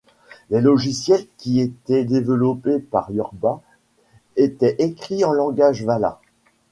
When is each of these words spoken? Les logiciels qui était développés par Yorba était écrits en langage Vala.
Les 0.49 0.61
logiciels 0.61 1.27
qui 1.37 1.59
était 1.59 2.05
développés 2.05 2.79
par 2.79 3.11
Yorba 3.11 3.61
était 4.35 4.75
écrits 4.79 5.23
en 5.23 5.31
langage 5.31 5.83
Vala. 5.85 6.19